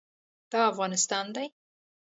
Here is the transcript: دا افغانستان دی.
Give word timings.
دا 0.51 0.59
افغانستان 0.71 1.25
دی. 1.35 1.47